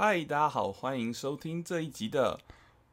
[0.00, 2.38] 嗨，大家好，欢迎收听这一集的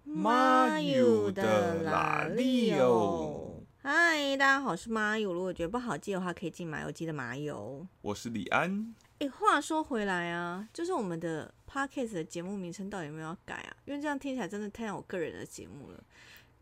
[0.04, 3.62] 妈友的拉力哦。
[3.84, 5.32] 嗨，大家好，我是麻友。
[5.32, 7.86] 如果觉得不好记的话，可以进马油记的麻油。
[8.02, 8.96] 我是李安。
[9.20, 13.78] 哎，话说回来啊，就是我们的 podcast 的节目名称到底有没有要改啊？
[13.86, 16.04] 因为这样听起来真的太像我个人的节目了。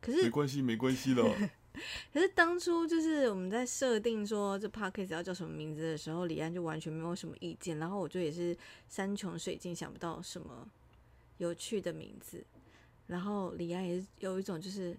[0.01, 1.23] 可是没关系，没关系的。
[2.13, 8.55] 可是当初就是我们在设定说这 podcast 要叫什么名字的时候，李安就完全没有什么意见，然后我就也是
[8.87, 10.69] 山穷水尽想不到什么
[11.39, 12.43] 有趣的名字，
[13.07, 14.95] 然后李安也是有一种就是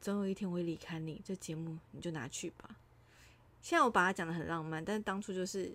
[0.00, 2.76] 总有一天我会离开你，这节目你就拿去吧。
[3.60, 5.74] 现在我把它讲的很浪漫，但是当初就是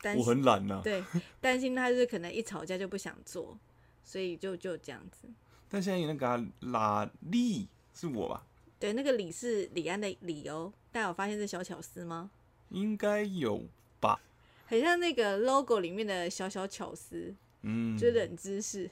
[0.00, 1.02] 担我很懒呐、对
[1.40, 3.58] 担心他就是可能一吵架就不想做，
[4.04, 5.28] 所以就就这样子。
[5.68, 8.46] 但现在有那个啊拉力是我吧？
[8.78, 12.30] 对，那个李是李安的李哦，大家有发现这小巧思吗？
[12.68, 13.64] 应该有
[14.00, 14.20] 吧？
[14.66, 18.90] 很像那个 logo 里面的小小巧思，嗯，就冷知识。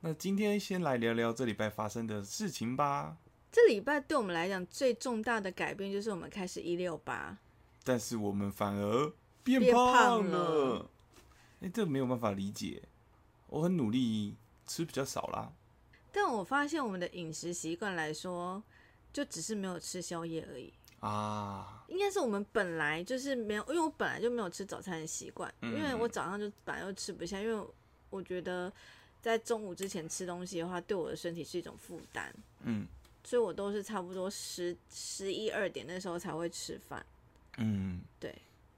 [0.00, 3.16] 那今天先来聊聊这礼拜发生的事情吧。
[3.52, 7.38] 这礼拜对我们来讲最重大的改变就是我们开始一六八，
[7.84, 9.12] 但是我们反而
[9.44, 10.90] 变变胖了。
[11.60, 12.82] 哎、这没有办法理解。
[13.46, 14.34] 我很努力
[14.66, 15.52] 吃比较少啦。
[16.16, 18.62] 但我发现我们的饮食习惯来说，
[19.12, 20.72] 就只是没有吃宵夜而已。
[21.00, 27.66] 啊，应该是我们本来就是没有，因为我本来就没有吃早餐的习惯，嗯因为我早上就本来就吃不下，因为
[28.10, 28.72] 我觉得
[29.20, 32.86] 在中午之前吃东西的话，对我的身体是一种负担，嗯
[33.24, 37.04] 所以我都是差不多十十一二点那时候才会吃饭。
[37.56, 38.34] 嗯，对，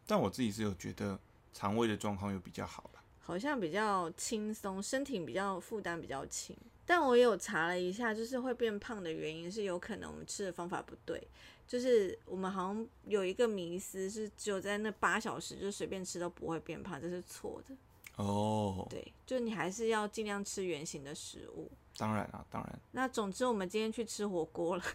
[0.06, 1.18] 但我自己是有觉得
[1.52, 3.00] 肠胃的状况又比较好了。
[3.20, 6.56] 好像比较轻松，身体比较负担比较轻。
[6.86, 11.20] 但我也有查了一下，就是会变胖的原因是有可能我们吃的方法不对，
[11.66, 17.74] 就是我们好像有一个迷思是只有在那八小时就随便吃都不会变胖，这是错的。
[18.22, 21.70] 哦，对，就你还是要尽量吃原形的食物。
[21.98, 24.82] 当然啊，当然，那总之，我们今天去吃火锅了。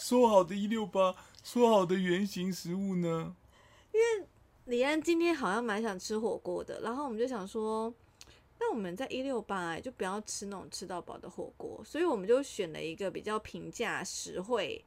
[0.00, 3.34] 说好的一六八，说好的原形食物呢？
[3.92, 4.26] 因为
[4.66, 7.92] 李安今天好像蛮想吃火锅的，然后我们就想说，
[8.60, 14.84] 那我们在一六八就不要吃那种吃到饱的火锅，所以我们就选了一个比较平价、实惠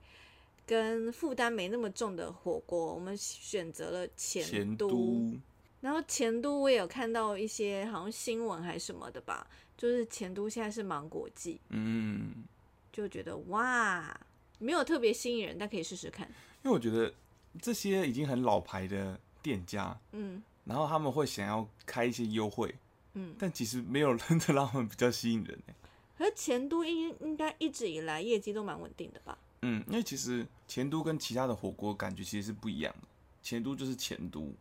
[0.66, 4.76] 跟负担没那么重的火锅，我们选择了前。
[4.76, 5.32] 都，
[5.80, 12.44] 然后前都我也有看到一些好像新闻还是什么的吧，就是前都现在是芒果季，嗯，
[12.92, 14.20] 就觉得哇，
[14.60, 16.28] 没有特别吸引人，但可以试试看。
[16.64, 17.12] 因为我觉得
[17.60, 22.74] 这些已经很老牌的店家，嗯然后他们会想要开一些优惠，
[23.14, 25.76] 嗯，但其实没有真的让他们比较吸引人欸
[26.18, 29.38] 可是前都应应该一直以来业绩都蛮稳定的吧？
[29.64, 33.08] 嗯，因为其实前都跟其他的火锅感觉其实是不一样的，
[33.42, 34.54] 前都就是前都，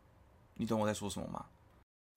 [0.54, 1.46] 你懂我在说什么吗？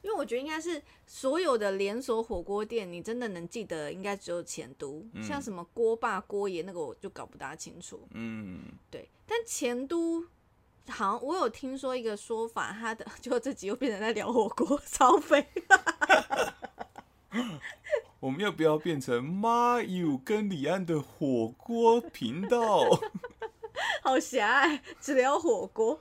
[0.01, 8.05] 因为我觉得应该是所有的连锁火锅店，你真的能记得应该只有前都，嗯像什么锅霸、锅爷那个我就搞不大清楚。
[8.11, 10.25] 嗯，对，但前都
[10.89, 15.47] 好像我有听说一个说法，他的 就这集又变成在聊火锅， 超肥。
[18.19, 22.87] 我们要不要变成妈友跟李安的火锅频道？
[24.01, 25.99] 好狭隘，只聊火锅。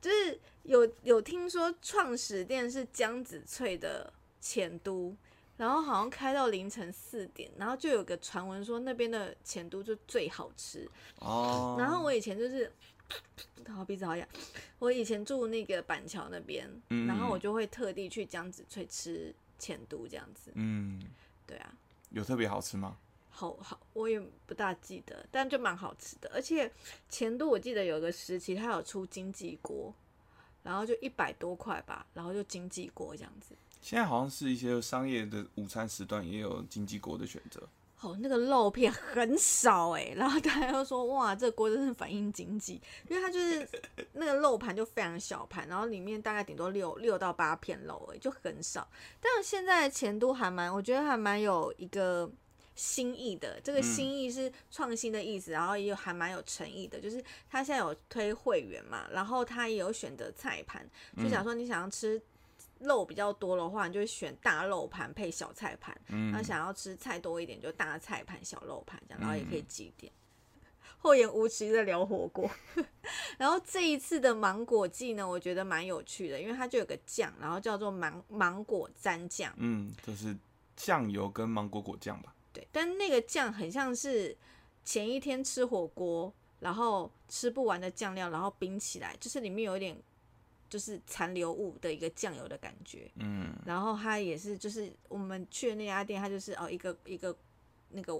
[0.00, 5.14] 就是有有听说创始店是江子翠的前都，
[5.56, 10.90] 然后好像开到凌晨四点，然后就有个传闻说那边的前都就最好吃。
[11.20, 12.70] 哦，然后我以前就是，
[13.68, 14.28] 好鼻子好痒。
[14.78, 20.50] 我以前住那个板桥那边，嗯然后我就会特地去江子翠吃前都这样子。
[20.54, 21.00] 嗯，
[21.46, 21.72] 对啊，
[22.10, 22.96] 有特别好吃吗？
[23.30, 26.30] 好好，我也不大记得，但就蛮好吃的。
[26.34, 26.70] 而且
[27.08, 29.94] 前都我记得有个时期，它有出经济锅，
[30.62, 33.54] 然后就一百多块吧，然后就经济锅这样子。
[33.80, 37.66] 现在好像是一些商业的午餐时段也有经济锅的选择。
[38.02, 43.66] 哦，那个肉片很少哎，然后大家又说哇，这个锅真是反映经济，因为它就是
[44.12, 48.86] 那个肉盘就非常小盘，然后里面大概顶多六六到八片肉哎，就很少。
[49.20, 52.28] 但是现在前都还蛮，我觉得还蛮有一个
[52.74, 60.84] 新意的，这个新意是创新的意思，然后也有还蛮有诚意的，就是他现在有推会员嘛，然后他也有选择菜盘，
[61.16, 62.20] 就想说你想要吃。
[62.82, 65.96] 肉比较多的话，你就会选大肉盘配小菜盘。
[66.08, 70.12] 嗯那想要吃菜多一点，就大菜盘、小肉盘这样，然后也可以几点。
[70.98, 72.48] 厚颜无耻在聊火锅，
[73.36, 80.36] 然后这一次的芒果季呢，我觉得蛮有趣的，因为它就有个酱，然后叫做芒芒果蘸酱，嗯，就是
[80.76, 82.32] 酱油跟芒果果酱吧。
[82.52, 84.36] 对，但那个酱很像是
[84.84, 90.00] 前一天吃火锅，然后吃不完的酱料，然后冰起来，就是里面有一点
[90.72, 93.10] 就是残留物的一个酱油的感觉。
[93.16, 97.36] 嗯，然后它也是，就是我们去的那家店，它就是哦一个一个
[97.90, 98.14] 那个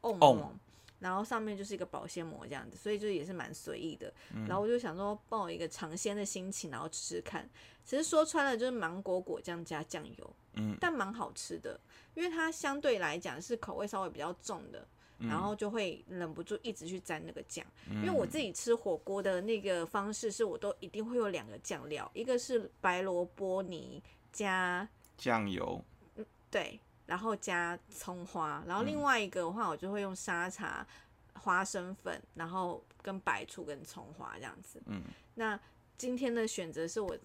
[0.00, 0.52] 瓮
[0.98, 4.12] 然后上面就是一个保鲜膜这样子，所以就也是蛮随意的。
[4.34, 7.48] 嗯然后我就想说，抱一个尝鲜的心情，然后吃吃看。
[7.84, 11.78] 其实说穿了就是芒果果酱加酱油，嗯，但蛮好吃的，
[12.14, 14.84] 因为它相对来讲是口味稍微比较重的。
[15.18, 24.02] 嗯然后就会忍不住一直去沾那个酱，因为我自己吃火锅的那个方式是我都一定会有两个酱料，一个是白萝卜泥
[24.32, 25.80] 加酱油，
[26.50, 28.86] 对，然后加葱花，然后嗯。
[28.86, 30.86] 另外一个的话，我就会用沙茶、
[31.34, 34.82] 花生粉，然后跟白醋跟葱花这样子。
[34.86, 35.02] 嗯，
[35.34, 35.58] 那
[35.96, 37.16] 今天的选择是我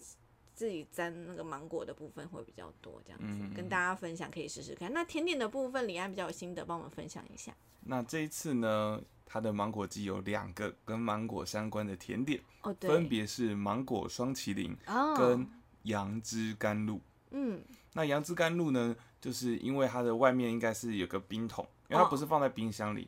[0.59, 4.91] 自己沾那个芒果的部分会比较多，这样子、嗯跟大家分享，可以试试看。
[4.91, 7.55] 那甜点的部分，李安比较有心得，帮我们分享一下。
[7.85, 15.49] 那这一次呢，它的芒果季有两个跟芒果相关的甜点，哦，对，分别是芒果双麒麟哦，跟
[15.83, 16.99] 杨枝甘露。
[17.31, 17.63] 嗯。
[17.93, 23.07] 那杨枝甘露呢，就是因为它的外面应该是有个冰桶，因为它不是放在冰箱里，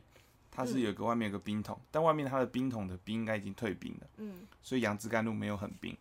[0.50, 5.94] 它是有个外面有个冰桶，但外面它的冰桶的冰应该已经退冰了，嗯，所以杨枝甘露没有很冰，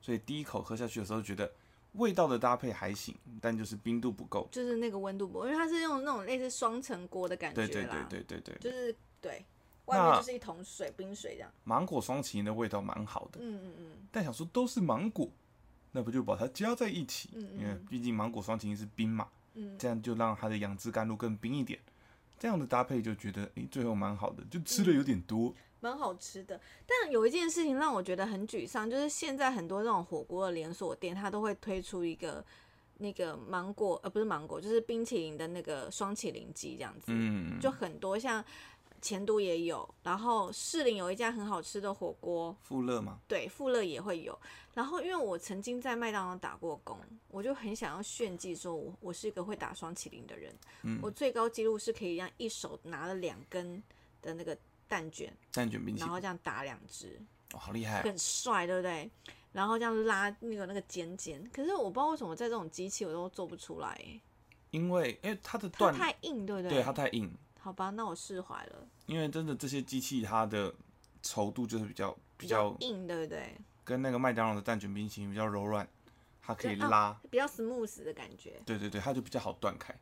[0.00, 1.50] 所以第一口喝下去的时候觉得
[1.92, 4.48] 味道的搭配还行，但就是冰度不够。
[4.52, 9.44] 就是那个温度不够，因为它是用那种类似双层锅的感觉对，对对对对对，就是对，
[9.86, 11.50] 外面就是一桶水，冰水这样。
[11.64, 15.28] 芒果双麒麟的味道蛮好的，嗯嗯嗯但想说都是芒果，
[15.92, 17.30] 那不就把它加在一起？
[17.34, 21.78] 嗯嗯因为毕竟芒果双麒麟是冰嘛，嗯，这样就让它的杨枝甘露更冰一点。
[22.38, 25.54] 这样的搭配就觉得，诶、最后蛮好的，就吃的有点多。
[25.80, 26.60] 蛮好吃的。
[26.86, 32.44] 但有一件事情让我觉得很沮丧，就是现在很多这种火锅的连锁店，它都会推出一个
[32.96, 38.44] 那个芒果，呃，不是芒果，就是冰淇淋的那个双淇淋机这样子，嗯，就很多，像
[39.00, 44.38] 前都也有，然后士林有一家很好吃的火锅，富乐吗，对，富乐也会有。
[44.74, 46.96] 然后，因为我曾经在麦当劳打过工，
[47.28, 50.54] 我就很想要炫技，说我我是一个会打双麒麟的人。
[50.82, 53.82] 嗯我最高纪录是可以让一手拿了两根
[54.22, 54.56] 的那个
[54.86, 57.20] 蛋卷，蛋卷冰淇淋，然后这样打两只，
[57.52, 58.02] 哦，好厉害！
[58.02, 59.10] 很帅，对不对？
[59.50, 64.20] 然后这样拉那个那个尖尖，可是我不知道为什么在这种机器我都做不出来，哎
[64.70, 66.70] 因为因为它的它段，太硬，对不对？
[66.70, 68.88] 对它太硬，好吧，那我释怀了。
[69.06, 70.74] 因为真的这些机器它的
[71.22, 73.56] 稠度就是比较比较硬，对不对？
[73.84, 75.86] 跟那个麦当劳的蛋卷冰淇淋比较柔软，
[76.40, 78.60] 它可以拉，比较 smooth 的感觉。
[78.64, 79.94] 对对对，它就比较好断开。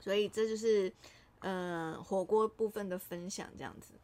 [0.00, 0.92] 所以这就是
[1.40, 3.94] 呃火锅部分的分享，这样子。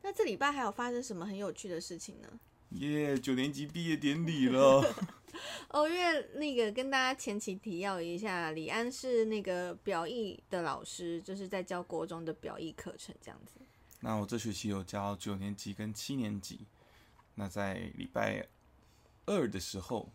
[0.00, 2.28] 那这礼拜还有发生什么很有趣的事情呢？
[2.74, 4.82] 耶、九年级毕业典礼了，
[5.68, 13.60] 哦，因为那个跟大家前期提要一下，李安是那个表艺的老师，就是在教国中的表艺课程这样子。
[14.00, 16.66] 那我这学期有教九年级跟七年级，
[17.34, 18.46] 那在礼拜
[19.26, 20.10] 二的时候，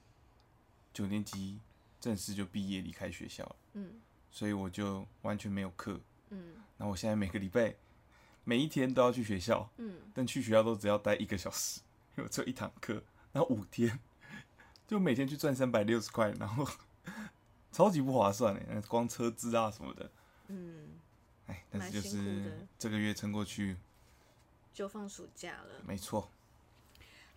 [0.93, 1.59] 九年级
[1.99, 4.01] 正式就毕业离开学校了，嗯。
[4.29, 5.99] 所以我就完全没有课。
[6.29, 6.55] 嗯。
[6.77, 7.73] 那我现在每个礼拜
[8.43, 11.79] 每一天都要去学校，嗯，但去学校都只要待一个小时，
[12.17, 13.99] 因为只有一堂课，然后五天，
[14.87, 16.67] 就每天去赚三百六十块，然后
[17.71, 20.11] 超级不划算哎，光车资啊什么的，
[20.47, 20.89] 嗯，
[21.45, 23.77] 哎，但是就是这个月撑过去，
[24.73, 25.81] 就放暑假了。
[25.85, 26.29] 没错。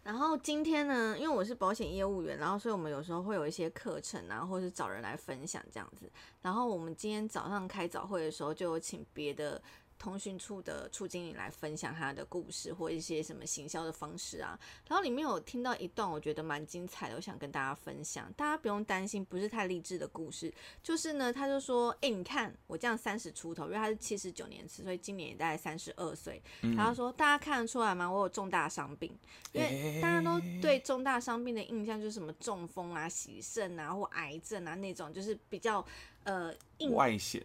[0.03, 6.11] 然后今天呢，因为我是保险业务员，然后所以我们有时候会有一些课程啊，或是找人来分享这样子。
[6.41, 9.61] 然后我们今天早上开早会的时候，就有请别的
[10.01, 14.59] 通讯处的处经理来分享他的故事或一些什么行销的方式啊。
[14.89, 18.33] 然后里面有听到一段，我觉得蛮精彩的，我想跟大家分享。
[18.33, 20.53] 大家不用担心，不是太励志的故事。
[20.83, 26.43] 就是呢，他就说：“哎、你看我这样三十出头，因为他是七十九年次，所以今年也大概三十二岁。
[26.63, 28.11] 然后说大家看得出来吗？
[28.11, 29.15] 我有重大伤病，
[29.53, 35.85] 因为大家都对重大伤病的印象就是什么中风啊、洗肾啊或癌症啊那种，就是比较
[36.25, 37.45] 呃硬外显，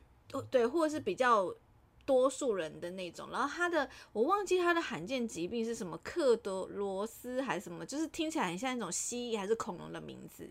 [0.49, 1.53] 对，或者是比较
[2.05, 3.29] 多数人的那种。
[3.31, 10.49] 然后他的我忘记他的罕见疾病是什么，克多罗斯还是什么，就是听起来很像一种蜥蜴还是恐龙的名字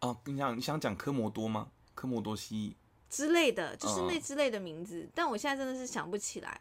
[0.00, 1.68] 哦，你想你想讲科摩多吗？
[1.94, 2.74] 科摩多蜥蜴，
[3.14, 5.08] 之类的，就是那嗯之类的名字。
[5.14, 6.60] 但我现在真的是想不起来。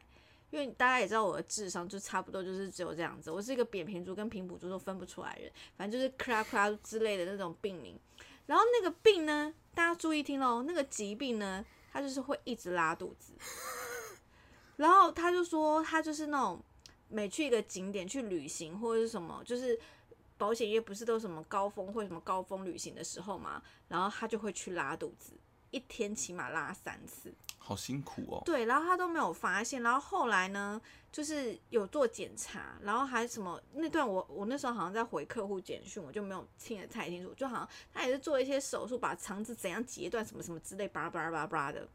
[0.52, 8.00] 因为大家也知道我的智商就差不多就是只有这样子，我是一个扁平足跟平埔足都分不出来人，反正就是克拉克拉之类的那种病名。
[8.46, 13.34] 然后那个病呢，大家注意听喽，那个疾病呢，它就是会一直拉肚子。
[14.78, 16.60] 然后他就说，他就是那种
[17.10, 19.80] 每去一个景点去旅行或者是什么，就是
[20.38, 25.34] 保险业不是都什么高峰会、什么高峰旅行的时候嘛，然后他就会去拉肚子，
[25.72, 27.34] 一天起码拉三次。
[27.58, 28.44] 好辛苦哦。
[28.46, 30.80] 对，然后他都没有发现，然后后来呢，
[31.12, 41.88] 就是有做检查，然后还什么那段我我那时候好像在回客户简讯，我就没有听得太清楚，就好像他也是做一些手术，把肠子怎样截断什么什么之类，巴拉巴拉巴拉的，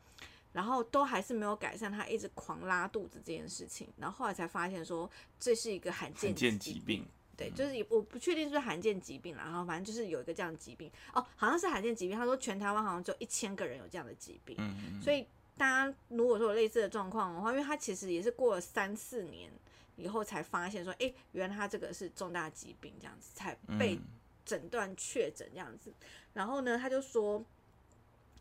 [0.52, 12.16] 然后都还是没有改善，他一直狂拉肚子这件事情，然后后来才发现说这是一个罕见罕见疾病，对，就是也我不确定是不是罕见疾病啦，然后反正就是有一个这样的疾病哦，好像是罕见疾病。
[12.16, 15.26] 他说全台湾好像只有一千个人有这样的疾病，嗯嗯所以
[15.56, 19.50] 大家如果说有类似的状况的话，因为他其实也是过了三四年
[19.96, 24.02] 以后才发现说，哎，原来他这个是重大疾病，这样子才被嗯
[24.44, 25.92] 诊断确诊这样子。
[26.32, 27.44] 然后呢，他就说，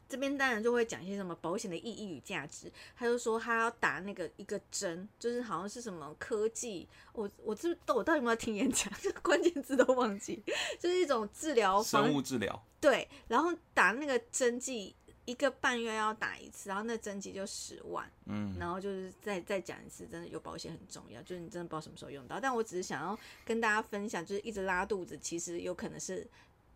[0.09, 2.69] 这边当然就会讲一些什么保险的意义与价值。
[2.97, 8.91] 他就说他要打那个一个针，就是好像是什么科技，我我这我到底有没有听演讲？
[9.01, 10.43] 这 个关键字都忘记，
[10.79, 22.39] 就是一种治疗方生物治疗，对，然后打那个针剂一个半月要打一次，然后那针剂就十万，嗯，然后就是再再讲一次，真的有保险很重要，就是你真的不知道什么时候用到。
[22.39, 26.27] 但我只是想要跟大家分享，就是一直拉肚子，其实有可能是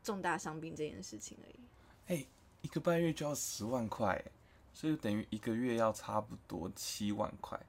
[0.04, 1.60] 重大伤病这件事情而已。
[2.06, 2.26] 哎、
[2.64, 4.32] 一个半月就要十万块，哎
[4.74, 7.60] 所以等于一个月要差不多七万块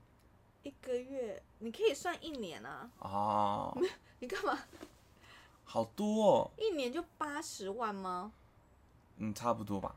[0.62, 3.78] 一个月你可以算一年啊，哦，
[4.20, 4.58] 你干嘛？
[5.64, 8.32] 好多哦，一年就八十万吗？
[9.18, 9.94] 嗯，差不多吧。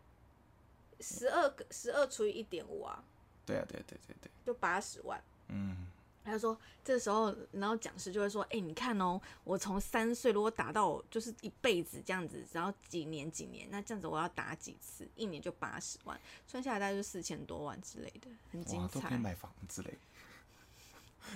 [1.00, 3.02] 十二个十二除以一点五啊，
[3.46, 5.24] 对啊，对对对对，就八十万。
[5.48, 5.88] 嗯，
[6.28, 19.18] 他就说，这时候，然后讲师就会说，哎、你看哦，我从三岁如果打到就是一辈子这样子，然后几年几年，那这样子我要打几次，一年就八十万，算下来大概就四千多万之类的，很精彩，都可以彩。
[19.18, 19.98] 买房子嘞。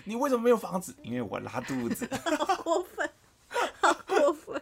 [0.03, 0.93] 你为什么没有房子？
[1.01, 2.07] 因为我拉肚子。
[2.37, 3.09] 好过分，
[3.79, 4.61] 好过分，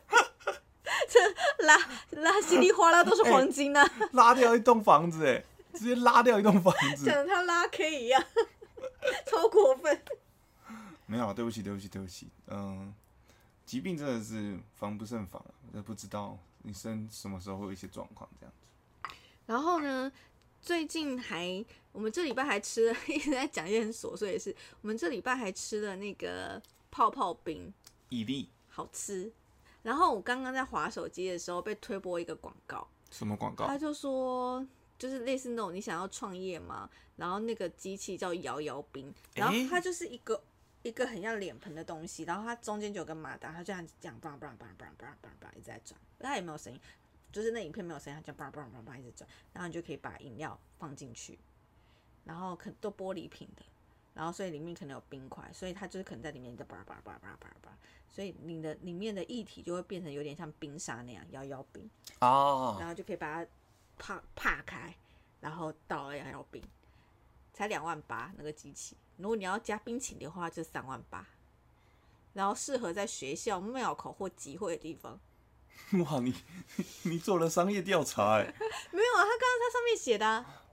[1.09, 1.77] 这拉
[2.11, 5.43] 拉稀里哗啦都是黄金啊，拉掉一栋房子，哎，
[5.73, 7.05] 直接拉掉一栋房子。
[7.05, 8.23] 讲的他拉 K 一样，
[9.25, 10.01] 超过分。
[11.05, 12.27] 没有，对不起，对不起，对不起。
[12.47, 12.93] 嗯，
[13.65, 19.15] 疾病真的是防不胜防，我都不知道你生什么时候会有一些状况这样子。
[19.45, 20.11] 然后呢，
[20.61, 24.55] 最近还我们这礼拜还吃了，一直在讲一些很琐碎的事。
[24.81, 26.61] 我们这礼拜还吃了那个
[26.91, 27.73] 泡泡冰，
[28.09, 29.31] 伊利好吃。
[29.81, 33.77] 然后我刚刚在划手机的时候被推播一个广告，什么广告他？
[33.77, 34.63] 就说
[34.99, 36.87] 就是类似那种你想要创业嘛，
[37.19, 40.41] 然后那个机器叫摇摇冰，然后它就是一个。
[40.81, 46.79] 一个很像脸盆的东西，然后它中间就有个马达，它这样这样叭叭叭叭叭叭叭一直在转，它也没有声音，
[47.33, 51.37] 就是那影片没有声音，它这样叭叭叭叭一直转，然后你就可以把饮料放进去，
[52.23, 53.63] 然后可都玻璃瓶的，
[54.13, 61.89] 然后所以里面可能有冰块，所以它就是可能在里面的叭叭叭叭叭叭，所以你的里面的液体就会变成有点像冰沙那样摇摇冰，
[62.21, 63.51] 哦然，后就可以把它
[63.97, 64.95] 啪啪开，
[65.41, 66.63] 然后倒了摇摇冰，
[67.59, 71.27] 才两万八那个机器，如果你要加冰淇淋的话就三万八，
[72.31, 75.19] 然后适合在学校、庙口或集会的地方。
[76.05, 76.33] 哇，你
[77.03, 78.45] 你做了商业调查，哎，
[78.93, 80.63] 没有啊，他刚刚他上面写的、啊、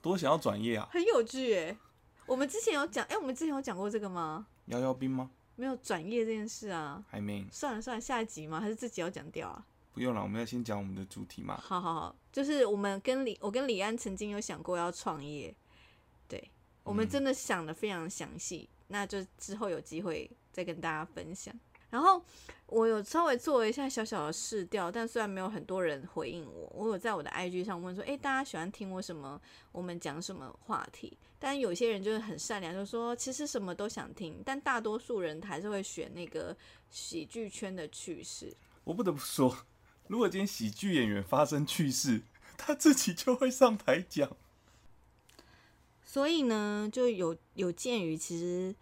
[0.00, 0.88] 多想要转业啊？
[0.90, 1.76] 很有趣诶。
[2.24, 4.46] 我们之前有讲，哎、我们之前有讲过这个吗？
[4.68, 5.30] 摇摇冰吗？
[5.56, 7.04] 没有转业这件事啊。
[7.10, 8.58] 还没，算了算了，下一集吗？
[8.58, 9.66] 还是自己要讲掉啊？
[9.92, 11.60] 不用了，我们要先讲我们的主题嘛。
[11.62, 15.54] 好好好，就是我们跟李，我跟李安曾经有想过要创业，对
[16.84, 21.54] 我们真的想的非常详细，那就之后有机会再跟大家分享。
[21.90, 22.24] 然后
[22.66, 29.38] 我有稍微做了一下小小的试调，但虽然没有很多人回应我，我有在我的 IG 上问说，诶，大家喜欢听我什么？
[29.72, 31.18] 我们讲什么话题？
[31.38, 36.56] 但有些人就是很善良，就说其实什么都想听，但大多数人还是会选那个
[36.90, 38.56] 喜剧圈的趣事。
[38.84, 39.54] 我不得不说，
[40.08, 42.22] 如果今天喜剧演员发生趣事，
[42.56, 44.34] 他自己就会上台讲。
[46.12, 48.76] 所以呢，就有有鉴于其实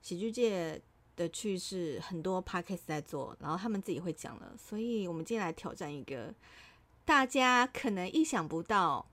[0.00, 0.80] 喜剧界
[1.16, 6.32] 的趣事很多 podcast 在做，然后他们自己会讲了，所以我们今天来挑战一个
[7.04, 9.04] 大家可能意想不到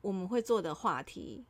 [0.00, 1.44] 我们会做的话题。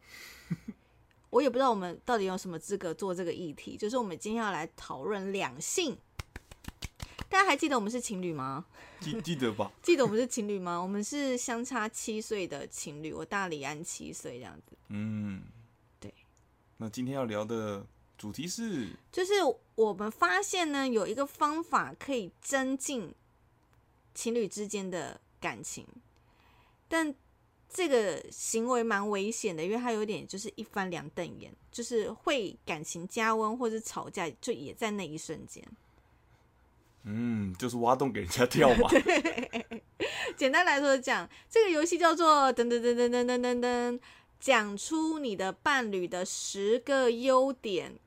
[1.31, 5.97] 我也不知道我们到底有什么资格做这个议题，就是我们今天要来讨论两性。
[7.33, 8.67] 大家还记得我们是情侣吗？
[9.01, 9.73] 记记得吧？
[9.83, 10.79] 记得我们是情侣吗？
[10.79, 14.77] 我们是相差七岁的情侣，我大李安七岁这样子。
[14.89, 15.43] 嗯，
[15.99, 16.12] 对。
[16.77, 17.87] 那今天要聊的
[18.19, 19.33] 主题是，就是
[19.77, 23.15] 我们发现呢，有一个方法可以增进
[24.15, 25.87] 情侣之间的感情，
[26.87, 27.15] 但
[27.67, 35.67] 这个行为蛮危险的，因为它有点就是一翻两瞪眼，就是会感情加温或者吵架，就也在那一瞬间。
[37.04, 38.88] 嗯，就是挖洞给人家跳嘛。
[40.37, 44.00] 简单来说讲这个游戏叫做噔噔噔噔噔噔噔噔
[44.40, 47.99] 讲出你的伴侣的十个优点。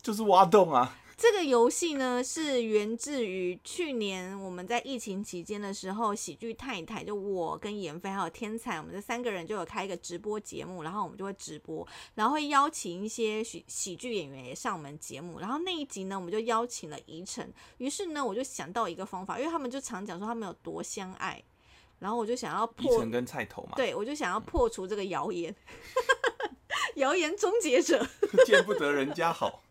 [0.00, 0.99] 就是挖洞啊。
[1.20, 21.44] 这个游戏呢是源自于去年我们在疫情期间的时候，喜剧太太就我跟妍飞还有天才，我们这三个人就有开一个直播节目，然后我们就会直播，然后会邀请一些喜喜剧演员也上我们节目，然后那一集呢，我们就邀请了宜晨，于是呢，我就想到一个方法，因为他们就常讲说他们有多相爱，
[21.98, 25.54] 然后我就想要破宜晨跟菜头嘛，对我就想要破除这个谣言，
[26.96, 28.06] 谣言终结者。
[28.46, 29.62] 见不得人家好。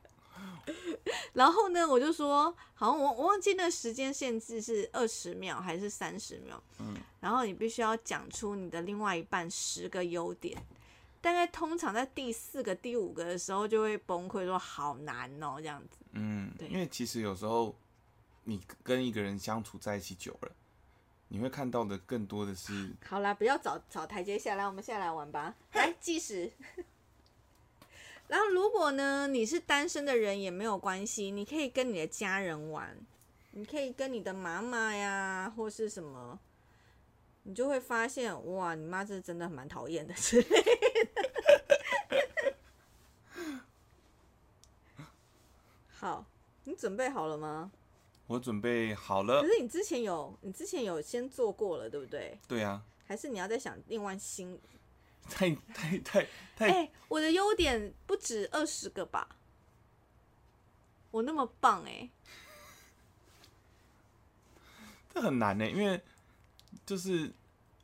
[1.34, 6.62] 然后呢，我就说，好像我我忘记那时间限制是二十秒还是三十秒。
[6.80, 10.62] 嗯，然后你必须要讲出你的另外一半十个优点。
[11.22, 15.98] 大概通常在第四个、第五个的时候就会崩溃，说好难哦，这样子。
[16.14, 17.76] 嗯，对因为其实有时候
[18.46, 20.52] 你跟一个人相处在一起久了，
[21.28, 25.54] 你会看到的更多的是，好啦，不要找找台阶下来，我们下来玩吧。
[25.74, 26.50] 来计时。
[28.30, 32.96] 然后，如果呢你是单身的人也没有关系，你可以跟你的家人玩，
[33.52, 36.40] 你可以跟你的妈妈呀，或是什么，
[37.44, 41.26] 你就会发现哇，你妈这真的蛮讨厌的之类的。
[45.90, 46.26] 好，
[46.66, 47.72] 你准备好了吗？
[48.28, 49.48] 我准备好了可。
[49.48, 52.40] 是你之前有，你之前有先做过了，对不对？
[52.48, 54.62] 对啊，还是你要再想另外新
[55.28, 59.28] 太太太太，哎、我的优点不止二十个吧？
[61.12, 62.10] 我那么棒哎、
[65.14, 66.00] 这很难呢，因为
[66.86, 67.32] 就是，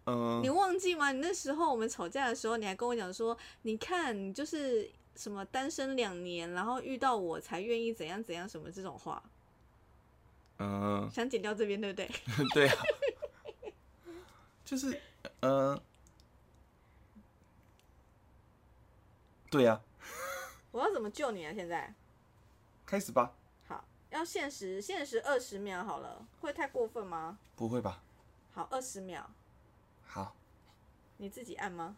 [0.05, 1.11] 嗯、你忘记吗？
[1.11, 9.23] 你那时候我们吵架的时候，你还跟我讲说，你看你就是什么单身两年，然后遇到我才愿意怎样怎样什么这种话，
[10.59, 12.09] 嗯、想剪掉这边对不对？
[12.53, 12.83] 对啊，
[14.63, 15.01] 就是，
[15.39, 15.81] 嗯、
[19.49, 19.81] 对啊，
[20.71, 21.53] 我要怎么救你啊？
[21.53, 21.93] 现在
[22.85, 23.33] 开始吧。
[23.67, 27.37] 好，要限时，限时二十秒好了，会太过分吗？
[27.55, 28.01] 不会吧？
[28.53, 29.29] 好，二十秒，
[30.05, 30.35] 好，
[31.17, 31.95] 你自己按吗？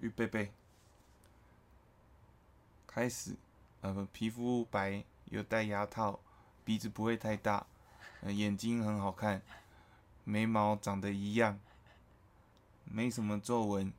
[0.00, 0.52] 预备备，
[2.86, 3.36] 开始。
[3.82, 6.20] 呃，不皮肤白，有戴牙套，
[6.64, 7.66] 鼻子不会太大，
[8.20, 9.40] 呃，眼睛很好看，
[10.24, 11.58] 眉毛长得一样，
[12.84, 13.90] 没什么皱纹，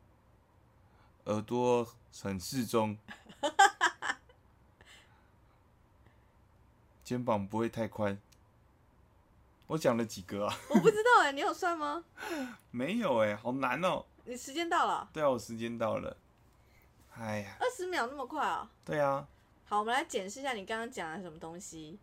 [1.32, 1.88] 耳朵
[2.22, 2.98] 很适中，
[7.04, 8.18] 肩膀不会太宽。
[9.68, 10.58] 我讲了几个啊？
[10.70, 12.04] 我不知道哎、你有算吗？
[12.72, 16.18] 没有哎、好难哦、你时间到了，对啊，我时间到了。
[17.18, 19.26] 哎呀，二十秒那么快啊、对啊，
[19.66, 21.98] 好，我们来检视一下你刚刚讲的什么东西。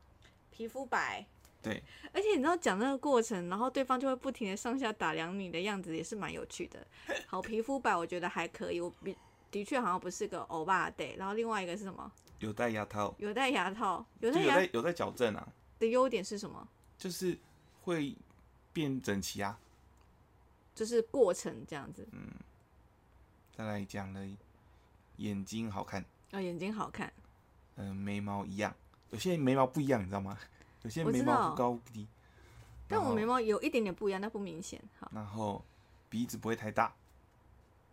[0.51, 1.25] 皮肤白，
[1.69, 6.87] 对，而且你知道讲那个过程，然后对方就会不停的上下打量你的样子，也是蛮有趣的。
[7.27, 9.17] 好，皮肤白我觉得还可以，我比
[9.51, 11.17] 的确好像不是个欧巴 day。
[11.17, 12.11] 然后另外一个是什么？
[12.41, 16.69] 有戴牙套，有戴牙套，有戴牙有在有在矫正啊，的优点是什么？
[16.97, 17.37] 就是
[17.83, 18.17] 会
[18.73, 19.59] 变整齐啊。
[20.75, 22.07] 就是过程这样子。
[22.13, 22.29] 嗯
[23.53, 24.25] 再来讲了，
[25.17, 27.13] 眼睛好看，哦，眼睛好看，
[27.75, 28.73] 嗯、眉毛一样，
[29.11, 30.39] 有些人眉毛不一样，你知道吗？
[30.83, 32.07] 有些眉毛不高不低，
[32.87, 34.83] 但我眉毛有一点点不一样，但不明显。
[34.99, 35.65] 好，然后
[36.09, 36.95] 鼻子不会太大，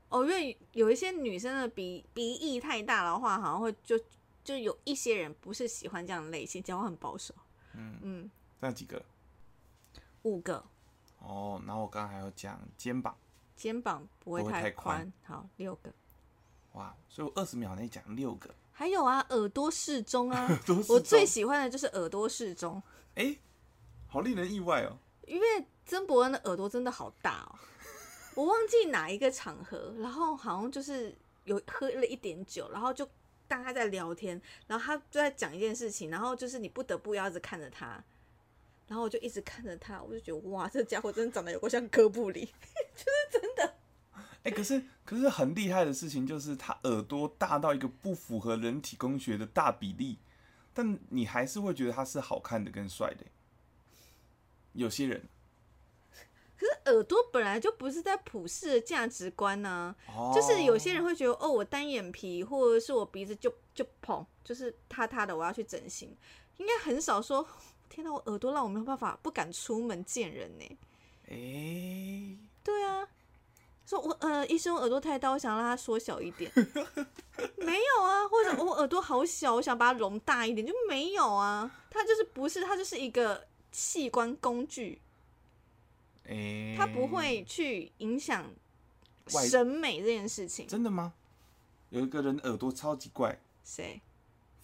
[0.09, 3.99] 哦，因为有一些女生的鼻鼻翼太大的话，好像会就
[4.43, 7.33] 就有一些人不是喜欢这样的类型，讲话很保守。
[7.73, 9.03] 嗯嗯，这样几个
[10.23, 10.63] 五个。
[11.19, 11.61] 哦。
[11.65, 13.17] 然后我刚刚还有讲肩膀，
[13.55, 15.11] 肩膀不会太宽。
[15.23, 15.91] 好，六个。
[16.73, 20.49] 哇，所以我二十秒内讲六个，还有啊，耳朵适中啊，
[20.89, 22.83] 我最喜欢的就是耳朵适中，
[23.15, 23.37] 哎、
[24.05, 24.97] 好令人意外哦。
[25.25, 27.55] 因为曾伯恩的耳朵真的好大哦。
[28.35, 33.07] 我忘记哪一个场合，然后好像就是有喝了一点酒，然后就
[33.47, 38.03] 大家在聊天，然后他就在讲一件事情，然后就是你不得不要一直看着他，
[38.89, 42.45] 然后我就一直看着他，我就觉得哇，这家伙真的长得有够像哥布林，
[44.45, 50.17] 哎、可是可是很厉害的事情就是，他耳朵大到一个不符合人体工学的大比例，
[50.71, 53.25] 但你还是会觉得他是好看的跟帅的。
[54.73, 55.23] 有些人
[56.57, 66.15] 可是耳朵本来就不是在普世的价值观呢、哦，就是有些人会觉得，哦，我单眼皮或者是我鼻子就就蓬，就是塌塌的，我要去整形。
[66.57, 67.45] 应该很少说，
[67.89, 70.77] 天哪，我耳朵让我没有办法，不敢出门见人呢。
[71.27, 73.07] 哎、对啊，
[73.85, 76.51] 说我呃，医生我耳朵太大，我想让它缩小一点。
[77.57, 81.71] 没有啊，或者我耳朵好小，我想把它隆大一点，就没有啊。
[81.91, 84.99] 它就是不是，它就是一个器官工具，
[86.27, 88.51] 哎、它不会去影响
[89.33, 91.13] 外审美这件事情，真的吗？
[91.89, 94.01] 有一个人耳朵超级怪，谁？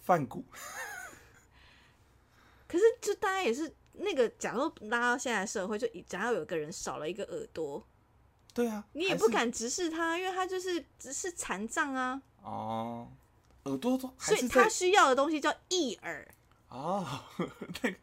[0.00, 0.44] 范谷。
[2.66, 7.86] 可是就大家也是那个，假如拉到现在社会，就以假如有个人少了一个耳朵，
[8.54, 13.08] 对啊，你也不敢直视他，因为他就是只是残障啊，哦，
[13.64, 16.26] 耳朵都所以他需要的东西叫义耳。
[16.68, 17.06] 哦，
[17.82, 17.96] 那个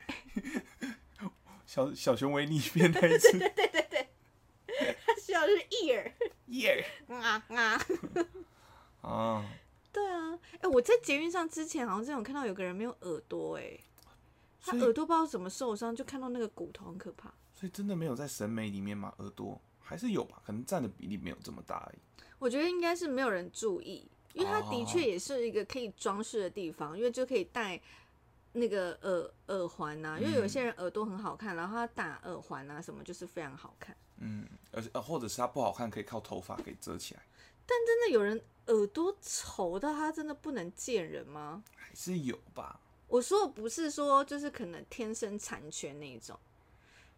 [1.66, 3.38] 小小熊维尼变那一次，
[5.06, 6.12] 他需要的是义耳。
[6.48, 7.80] 耶啊啊！
[9.02, 9.46] 啊，
[9.94, 13.80] 对啊，哎、我在捷运上之前好像真的有看到有个人没有耳朵、哎，
[14.60, 17.32] 他耳朵不知道怎么受伤，就看到那个骨头很可怕。
[17.54, 22.24] 所以真的没有在审美里面嘛，耳朵还是有吧，可能占的比例没有这么大而已。
[22.38, 27.82] 我觉得应该是没有人注意，因为它的确哦也是一个可以装饰的地方，因为就可以戴
[28.54, 33.98] 那个耳耳环呐、因为有些人耳朵很好看，然后他打耳环啊什么就是非常好看。
[34.18, 37.22] 嗯，而且呃，或者是它不好看，可以靠头发给遮起来，
[37.66, 41.64] 但真的有人耳朵丑到他真的不能见人吗？
[41.76, 42.80] 还是有吧。
[43.08, 46.38] 我说的不是说就是可能天生残缺那一种，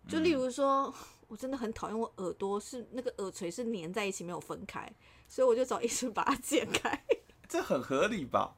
[0.08, 0.94] 就例如说，
[1.32, 4.86] 我真的很讨厌我耳朵是那个耳垂是粘在一起没有分开，
[5.30, 7.06] 所以我就找医生把它剪开。
[7.48, 8.58] 这很合理吧？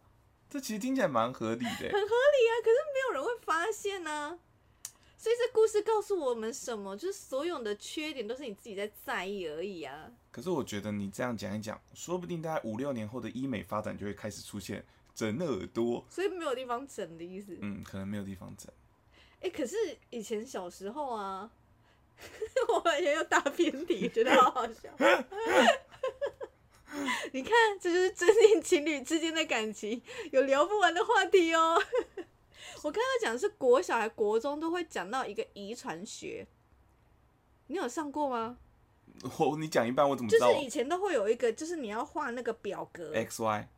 [0.49, 1.91] 这其实听起来蛮合理的欸。
[1.91, 4.39] 很合理啊，可是没有人会发现呢、
[5.15, 6.97] 所以这故事告诉我们什么？
[6.97, 10.11] 就是所有的缺点都是你自己在在意而已啊。
[10.31, 14.83] 可是我觉得你这样讲一讲，说不定大概五六年后的医美发展就会开始出现
[15.13, 16.03] 整耳朵。
[16.09, 17.55] 所以没有地方整的意思。
[17.61, 18.73] 嗯，可能没有地方整。
[19.41, 19.75] 哎、可是
[20.09, 21.51] 以前小时候啊，
[22.69, 24.89] 我完全又大偏题，觉得好好笑。
[27.31, 31.81] 你看，这就是真性情侣之间的感情，有聊不完的话题哦。
[32.83, 36.45] 我刚刚讲的是国小还国中都会讲到一个遗传学，
[37.67, 38.57] 你有上过吗？
[39.37, 43.69] 我你讲一半，我怎么知道就是以前都会有一个，就是你要画那个表格，？X Y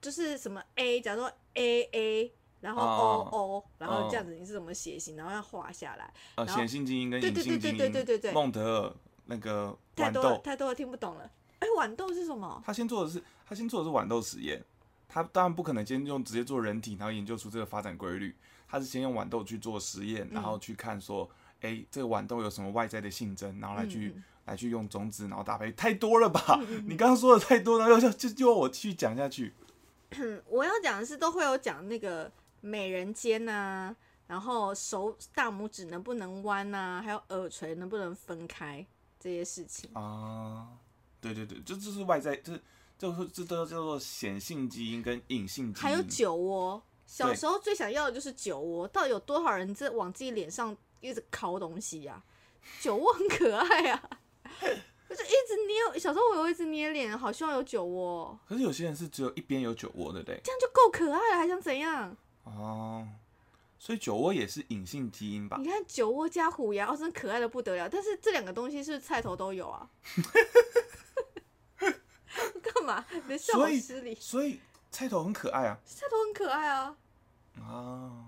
[0.00, 6.10] 就是什么 A，假如说 A A，然后 O 哦 O，然后哦这样子你是怎么写型，然后要画下来。
[6.36, 8.94] 呃，显性基因跟隐性基因，对对对对对孟德尔
[9.26, 11.30] 那个太多太多了，听不懂了。
[11.58, 12.62] 哎、豌豆是什么？
[12.64, 14.64] 他先做的是他先做的是豌豆实验，
[15.06, 18.34] 他当然不可能先用直接做人体，然后研究出这个发展规律，
[18.66, 21.28] 他是先用豌豆去做实验，然后去看说，
[21.60, 26.60] 哎、这个豌豆有什么外在的性征，然后来去、嗯来去用种子，然后搭配，太多了吧？
[26.86, 29.54] 你刚刚说的太多了，要要就就要我继续讲下去。
[30.18, 32.28] 嗯， 我要讲的是都会有讲那个
[32.62, 33.94] 美人尖呐、
[34.26, 38.86] 然后手大拇指能不能弯呐、还有耳垂能不能分开
[39.20, 39.90] 这些事情。
[39.92, 40.68] 啊，
[41.20, 42.58] 对对对，这这是外在，这
[42.96, 45.82] 这这都叫做显性基因跟隐性基因。
[45.82, 48.86] 还有酒窝，小对时候最想要的就是酒窝。
[48.88, 52.22] 到底有多少人在往自己脸上一直敲东西呀、
[52.80, 54.10] 酒窝很可爱啊，
[55.08, 55.98] 我 就一直捏。
[55.98, 60.40] 小时候我有一直捏脸，好希望有酒窝哦，可是有些人是只有一边有酒窝的，对不对？
[60.44, 62.16] 这样就够可爱了，还想怎样？
[62.44, 63.08] 哦，
[63.78, 65.66] 所以酒窝也是隐性基因吧你？
[65.68, 67.88] 看酒窝加虎牙，哦，真可爱的不得了。
[67.88, 69.88] 但是这两个东西是菜头都有啊？
[72.62, 73.04] 干嘛？
[73.12, 74.14] 你的笑好失礼。
[74.14, 75.78] 所以菜头很可爱啊。
[75.84, 76.96] 菜头很可爱啊，
[77.60, 78.26] 啊，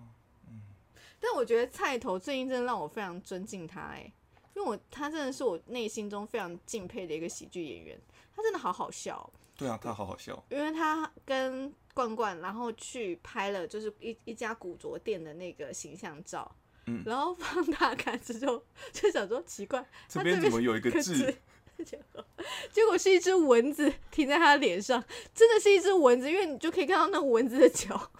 [1.20, 4.12] 但我觉得菜头最近真的让我非常尊敬他哎、
[4.54, 8.00] 因为我他真的是我内心中非常敬佩的一个喜剧演员，
[8.34, 10.44] 他真的好好笑哦、对啊，他好好笑。
[10.50, 16.54] 因为他跟冠冠然后去拍了就是一一家古着店的那个形象照，
[16.86, 17.02] 嗯。
[17.06, 21.34] 然后放大看之后 就想说奇怪，这边怎么有一个个痣？
[21.84, 22.24] 结果
[22.70, 25.02] 结果是一只蚊子停在他脸上，
[25.34, 28.12] 真的是一只蚊子，因为你就可以看到那蚊子的脚。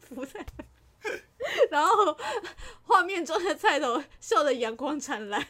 [0.00, 0.44] 浮在，
[1.70, 2.16] 然后
[2.82, 5.46] 画面中的菜头笑得阳光灿烂。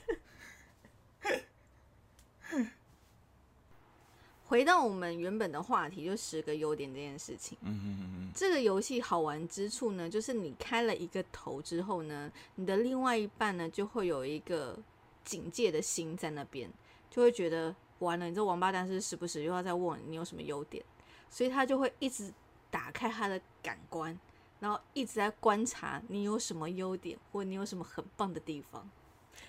[4.49, 7.59] 回到我们原本的话题，就十个优点这件事情。
[7.63, 14.79] 嗯嗯嗯这个游戏好玩之处呢，就是你开了一个头之后呢，你的另外一半呢就会有一个
[15.25, 16.71] 警戒的心在那边，
[17.11, 20.85] 就会觉得完了，你这王八蛋是不是时不时又要再问你有什么优点，
[21.31, 22.33] 所以他就会一直
[22.71, 24.17] 打开他的感官，
[24.61, 28.89] 然后一直在观察你有什么优点，或你有什么很棒的地方。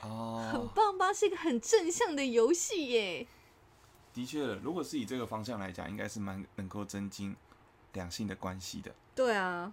[0.01, 1.11] 哦，很哦，棒吧？
[1.11, 3.27] 是一个很正向的游戏耶。
[4.17, 7.35] 的确，如果是以这个方向来讲，应该是蛮能够增进
[7.93, 8.91] 两性的关系的。
[9.13, 9.71] 对啊，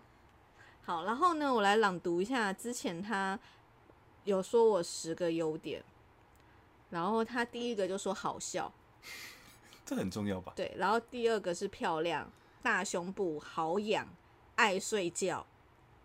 [0.84, 3.40] 好，然后呢，我来朗读一下之前他
[4.24, 5.82] 有说我十个优点，
[6.90, 8.70] 然后他第一个就说好笑，
[9.86, 10.52] 这很重要吧？
[10.54, 12.30] 对，然后第二个是漂亮、
[12.62, 14.06] 大胸部、好养、
[14.56, 15.46] 爱睡觉、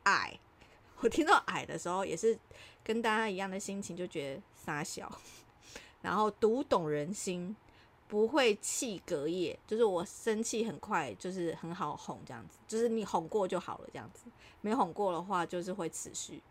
[0.04, 0.40] 矮。
[1.02, 2.40] 我听到矮的时候也是
[2.86, 5.12] 跟大家一样的心情，就觉得傻小。
[6.02, 7.54] 然后读懂人心，
[8.10, 14.26] 不会气隔夜，就是我生气很快，就是很好哄这样子，就是你哄过就好了这样子，
[14.62, 16.42] 没哄过的话就是会持续，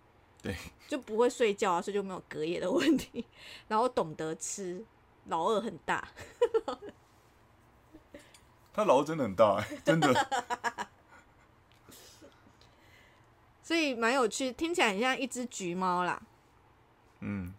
[0.40, 3.24] 对， 就不会睡觉啊，所以就没有隔夜的问题。
[3.66, 4.84] 然后懂得吃，
[5.26, 6.08] 老二很大，
[8.72, 10.14] 他老二真的很大、欸，真的。
[13.60, 16.22] 所以蛮有趣，听起来很像一只橘猫啦，
[17.18, 17.52] 嗯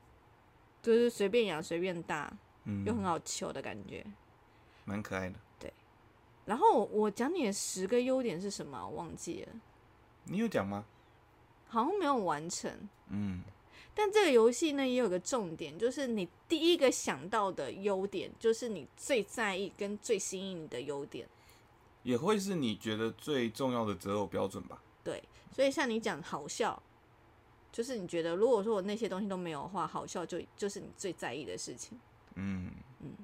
[0.82, 2.32] 就是随便养随便大，
[2.70, 4.06] 嗯，又很好求的感觉。
[4.86, 5.36] 蛮可爱的。
[5.60, 5.74] 对
[6.46, 8.88] 然后我讲你的十个优点是什么啊？
[8.88, 9.54] 我忘记了，
[10.26, 10.86] 你有讲吗？
[11.68, 12.72] 好像没有完成。
[13.10, 13.42] 嗯，
[13.94, 21.28] 但这个游戏呢，也有个重点，就是你第一个想到的优点，就是你最在意跟最吸引你的优点。
[22.02, 24.82] 也会是你觉得最重要的择偶标准吧？
[25.04, 26.82] 对，所以像你讲好笑，
[27.72, 32.00] 就是你觉得如果说我那些东西都没有的话，好笑就就是你最在意的事情。
[32.40, 32.72] 嗯
[33.02, 33.16] 嗯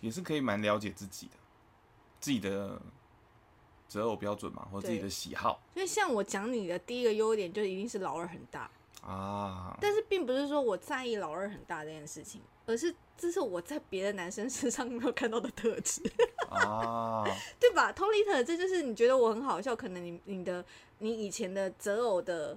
[0.00, 1.32] 也是可以蛮了解自己的，
[2.20, 2.80] 自己的
[3.88, 8.70] 择偶标准嘛，或自己的喜好所以像我讲你的第一个优点，就一定是老二很大，
[9.02, 9.76] 啊。
[9.80, 16.00] 但是并不是说我在意老二很大这件事情，而是这是我在别的男生身上没有看到的特质。
[16.48, 17.24] 啊，
[17.58, 17.90] 对吧？
[17.90, 20.64] 同理可，这就是你觉得我很好笑，可能你你的
[20.98, 22.56] 你以前的择偶的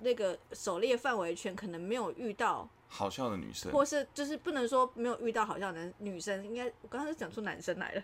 [0.00, 8.02] 那个狩猎范围圈，可能没有遇到，好笑的女生，或是就是不能说没有遇到好笑的女生，应该我刚刚是讲出男生来了，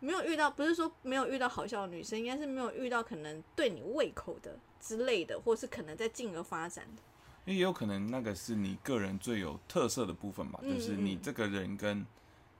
[0.00, 7.02] 没有遇到，不是说没有遇到好笑的女生，应该是没有遇到可能对你胃口的之类的，或是可能在进而发展的。
[7.44, 12.04] 也有可能那个是你个人最有特色的部分吧，嗯就是你嗯这个人跟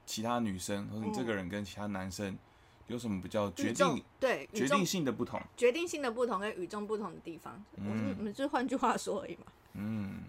[0.05, 2.37] 其他女生，或者你这个人跟其他男生
[2.87, 5.41] 有什么比较决定对决定性的不同？
[5.55, 9.45] 决定性的不同跟与众不同的地方，嗯我们就是换句话说而已嘛。
[9.73, 10.23] 嗯，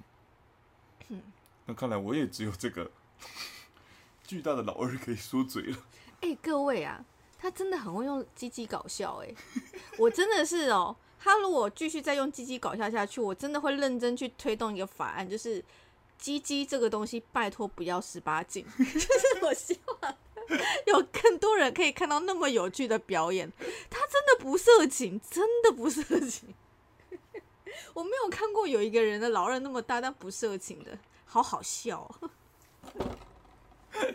[1.67, 2.91] 那看来我也只有这个
[4.25, 5.79] 巨大的老二可以说嘴了。
[6.21, 7.05] 哎、各位啊，
[7.39, 9.35] 他真的很会用鸡鸡搞笑哎、
[9.97, 15.65] 我真的是哦，他如果继续再用鸡鸡搞笑下去，我真的会认真去推动一个法案，就是
[16.19, 20.15] 鸡鸡这个东西，拜托不要十八禁， 就是我希望
[20.87, 23.53] 有更多人可以看到那么有趣的表演。
[23.91, 26.55] 他真的不色情，真的不色情。
[27.95, 32.31] 我没有看过有一个人的老二那么大但不色情的，好好笑、哦。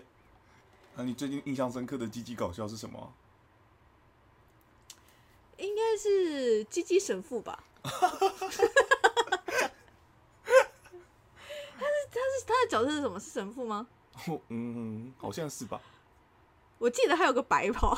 [0.96, 3.10] 那你最近印象深刻的鸡鸡搞笑是什么啊？
[5.58, 7.64] 应该是鸡鸡神父吧？
[7.84, 8.08] 他是
[12.12, 13.20] 他是他的角色是什么？
[13.20, 13.88] 是神父吗？
[14.28, 15.82] 哦嗯，好像是吧。
[16.84, 17.98] 我记得还有个白袍，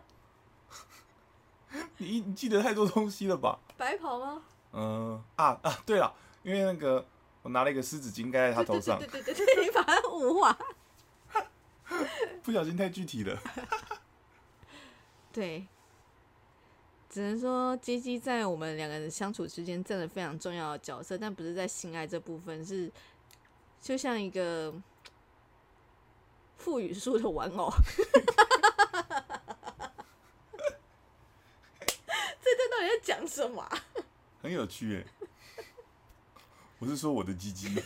[1.96, 3.58] 你你记得太多东西了吧？
[3.78, 4.42] 白袍吗？
[4.72, 7.06] 嗯啊啊，对了，因为那个
[7.40, 10.58] 我拿了一个湿纸巾盖在他头上对，对对对对对，你把它物化。
[12.44, 13.40] 不小心太具体了。
[15.32, 15.66] 对，
[17.08, 22.92] 只能说鸡鸡在我们两个人相处之间占了非常重要的角色，但不是在性爱这部分，是
[23.80, 24.74] 就像一个
[26.58, 27.72] 赋予术的玩偶。
[32.40, 33.84] 这段到底在讲什么啊、
[34.42, 35.06] 很有趣耶。
[36.78, 37.82] 我是说我的鸡鸡，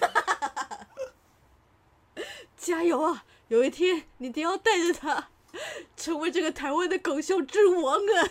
[2.57, 3.25] 加油啊！
[3.49, 5.29] 有一天你一定要带着它，
[5.97, 8.29] 成为这个台湾的搞笑之王啊！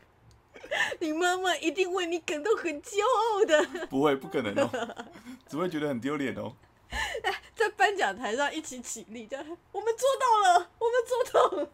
[1.00, 3.86] 你妈妈一定为你感到很骄傲的。
[3.86, 5.06] 不会，不可能哦，
[5.48, 6.54] 只会觉得很丢脸哦。
[7.54, 10.26] 在颁奖台上一起起立，这样我们做到
[10.58, 11.70] 了，我们做到了，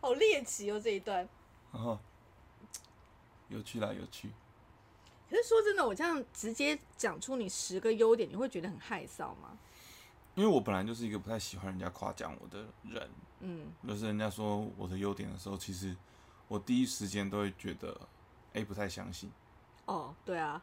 [0.00, 1.28] 好猎奇哦这一段。
[1.72, 1.98] 哦，
[3.48, 4.30] 有趣啦，有趣。
[5.28, 9.56] 可是说真的，我这样直接讲出你十个优点，你会觉得很害臊吗？
[10.34, 15.96] 因为我本来就是一个不太喜欢人家夸奖我的人，嗯，就是人家说我的优点的时候，其实
[16.48, 18.00] 我第一时间都会觉得，
[18.52, 19.30] 哎、不太相信。
[19.86, 20.62] 哦，对啊。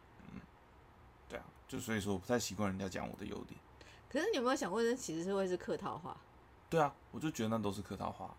[1.68, 3.60] 就所以说我不太习惯人家讲我的优点。
[4.10, 6.16] 可是你有没有想过，这其实是会是客套话？
[6.70, 8.36] 对啊，我就觉得那都是客套话。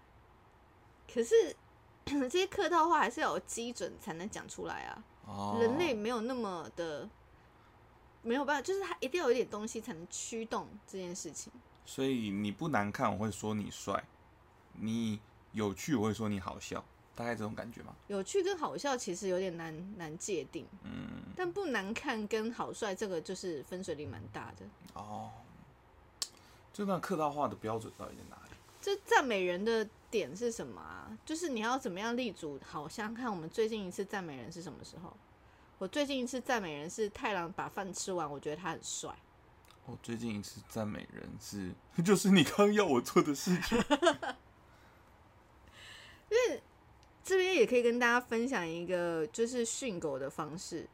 [1.12, 1.34] 可是
[2.04, 5.04] 这些客套话还是要有基准才能讲出来啊。
[5.26, 7.08] 哦，人类没有那么的
[8.22, 11.52] 没有办法，就是他一定要有一点东西才能驱动这件事情。
[11.84, 13.94] 所以你不难看，我会说你帅；
[14.72, 15.20] 你
[15.52, 16.84] 有趣，我会说你好笑，
[17.18, 17.92] 大概这种感觉吗？
[18.06, 24.64] 有趣跟好笑其实有点难难界定，嗯，但不难看跟好帅这个就是分水岭蛮大的。
[24.94, 25.32] 哦，
[26.72, 28.52] 这段客套话的标准到底在哪里？
[28.80, 31.18] 这赞美人的点是什么啊？
[31.26, 32.56] 就是你要怎么样立足？
[32.64, 35.16] 好像看我们最近一次赞美人是什么时候？
[35.78, 39.12] 我最近一次赞美人是太郎把饭吃完，我觉得他很帅。
[39.86, 41.72] 我最近一次赞美人是，
[42.04, 43.76] 就是你刚要我做的事情。
[47.28, 50.88] 这边也可以跟大家分享一个就是训狗的方式，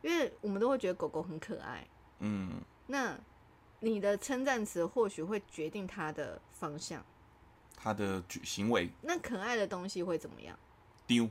[0.00, 1.84] 因为我们都会觉得狗狗很可爱。
[2.20, 3.18] 嗯，那
[3.80, 7.04] 你的称赞词或许会决定它的方向。
[7.74, 10.56] 它的行为那可爱的东西会怎么样？
[11.04, 11.28] 丢，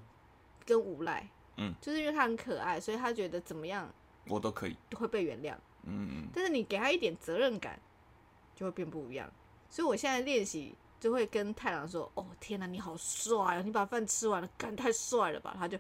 [0.66, 3.90] 跟无赖，嗯，就是因为它很可爱，所以他觉得怎么样
[4.28, 4.76] 我都可以。
[4.90, 5.56] 都会被原谅。
[5.84, 7.80] 嗯，但是你给他一点责任感，
[8.54, 9.32] 就会变不一样。
[9.70, 13.62] 所以我现在练习就会跟太郎说：“哦，天哪，你好帅啊！
[13.62, 15.76] 你把饭吃完了，干太帅了吧？”他就，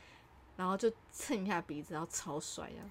[0.56, 2.82] 然后就蹭一下鼻子，然后超帅呀。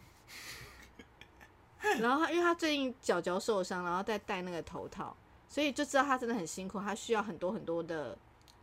[2.00, 5.16] 然后他因为他最近脚脚受伤，然后再戴那个头套，
[5.48, 8.18] 所以就知道他真的很辛苦，他需要很多很多的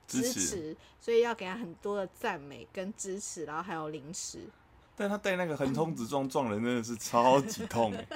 [0.09, 4.41] 支持持，所以要给他很多的赞美跟支持，然后还有零食。
[4.97, 8.07] 但他戴那个横冲直撞撞人真的是超级痛哎、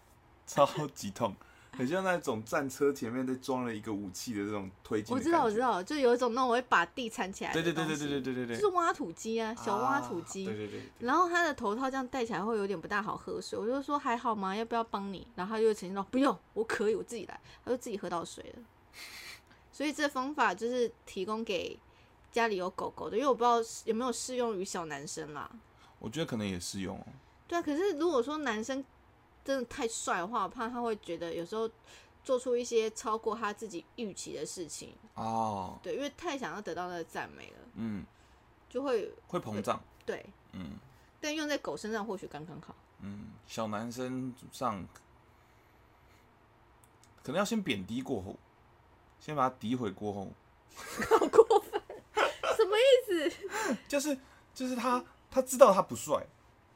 [0.46, 1.36] 超级痛，
[1.76, 5.14] 很像那种战车前面在装了一个武器的这种推进。
[5.14, 5.58] 我知道，我知。
[5.58, 8.56] 道，就有一种那种会把地铲起来的对对对对对对对对对。
[8.56, 10.44] 就是挖土机啊，小挖土机。
[10.44, 10.82] 啊对对对对。
[11.00, 14.56] 然后他的头套这样戴起来会有点不大好喝水，我就说还好吗？
[14.56, 15.26] 要不要帮你？
[15.34, 17.38] 然后他就呈现到不用，我可以，我自己来。
[17.64, 18.62] 他就自己喝到水了。
[19.70, 21.78] 所以这方法就是提供给
[22.32, 25.50] 家里有狗狗的，因为我不知道有没有适用于小男生啦。
[25.98, 27.06] 我觉得可能也适用哦。
[27.46, 28.82] 对啊，可是如果说男生
[29.46, 31.70] 真的太帅的话，我怕他会觉得有时候
[32.24, 34.92] 做出一些超过他自己预期的事情。
[35.14, 38.04] 哦，对，因为太想要得到那个赞美了，嗯，
[38.68, 39.80] 就会会膨胀。
[40.04, 40.26] 对。
[40.52, 40.78] 嗯
[41.20, 42.74] 但用在狗身上或许刚刚好。
[43.00, 44.86] 嗯，小男生上
[47.22, 48.36] 可能要先贬低过后，
[49.18, 50.28] 先把他诋毁过后，
[51.10, 51.80] 好过分，
[52.56, 53.76] 什么意思？
[53.88, 54.16] 就是
[54.54, 56.24] 就是他他知道他不帅，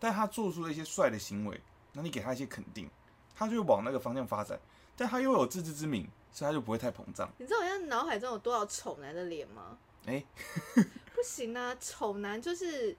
[0.00, 1.60] 但他做出了一些帅的行为，
[1.92, 2.88] 那你给他一些肯定，
[3.34, 4.58] 他就往那个方向发展，
[4.96, 7.30] 但他又有自知之明，所以他就不会太膨胀。
[7.38, 9.78] 你知道我现在脑海中有多少丑男的脸吗？
[10.06, 10.24] 哎、
[11.14, 12.96] 不行啊，丑男就是，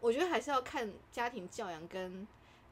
[0.00, 2.26] 我觉得还是要看家庭教养跟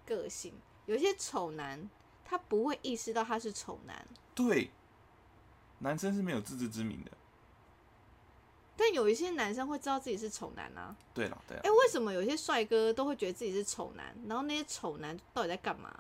[0.04, 0.52] 个性。
[0.86, 1.88] 有些丑男，
[2.24, 4.70] 他不会意识到他是丑男，对，
[5.78, 7.10] 男生是没有自知之明的。
[8.80, 10.94] 但有一些男生会知道自己是丑男啊。
[11.12, 14.16] 对了，对了哎、，为什么有些帅哥都会觉得自己是丑男？
[14.28, 15.92] 然后那些丑男到底在干嘛？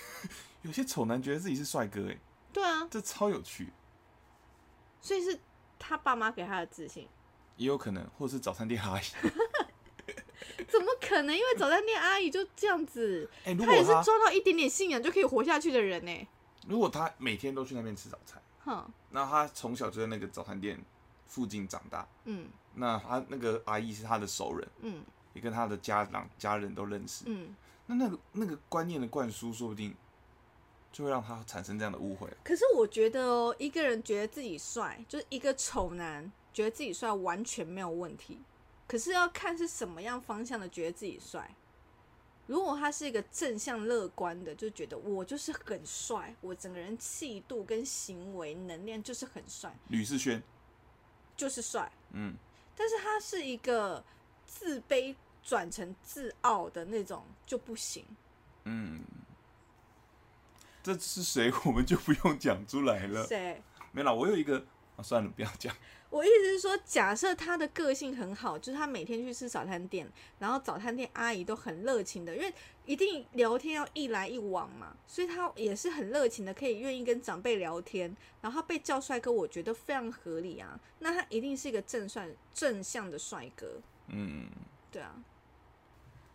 [0.62, 2.18] 有些丑男觉得自己是帅哥，哎，
[2.52, 3.72] 对啊，这超有趣。
[5.00, 5.40] 所以是
[5.78, 7.08] 他爸妈给他的自信。
[7.56, 9.04] 也有可能，或者是早餐店阿姨。
[10.68, 11.34] 怎么可能？
[11.34, 16.28] 因为早餐店阿姨就这样子，他也是抓到一点点信仰就可以活下去的人呢。
[16.66, 20.78] 如果他每天都去那边吃早餐，哼，那他从小就在那个早餐店
[21.30, 27.24] 附近长大，嗯那他那个阿姨是他的熟人，嗯也跟他的家长家人都认识。
[27.28, 27.54] 嗯。
[27.86, 29.94] 那那个那个观念的灌输，说不定
[30.92, 32.28] 就会让他产生这样的误会。
[32.44, 38.40] 可是我觉得哦，一个人觉得自己帅，就是一个丑男觉得自己帅，完全没有问题。
[38.86, 41.54] 可是要看是什么样方向的觉得自己帅。
[42.46, 50.42] 如果他是一个正向乐观的，就觉得我就是很帅，我整个人气度跟行为能量就是很帅，吕世轩，
[51.40, 51.90] 就是帅。
[52.12, 52.34] 嗯，
[52.76, 54.04] 但是他是一个
[54.44, 58.04] 自卑转成自傲的那种就不行。
[58.64, 59.00] 嗯，
[60.82, 63.26] 这是谁， 我们就不用讲出来了。
[63.26, 63.62] 谁？
[63.90, 64.62] 没了，我有一个，
[64.96, 65.74] 啊、算了，不要讲。
[66.10, 72.52] 我意思是说，假设他的个性很好，就是他每天去吃早餐店，然后早餐店阿姨都很热情的，因为
[72.84, 78.14] 一定聊天要一来一往嘛，所以他也是很热情的，可以愿意跟长辈聊天。
[78.40, 80.78] 然后他被叫帅哥，我觉得非常合理啊。
[80.98, 84.48] 那他一定是一个正算正向的帅哥，嗯，
[84.90, 85.14] 对啊。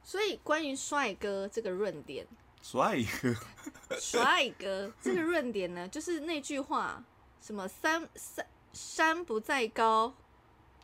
[0.03, 2.25] 所以关于帅哥这个论点，
[2.61, 7.03] 帅哥，帅哥这个论点呢，就是那句话，
[7.41, 10.13] 什么山山山不在高，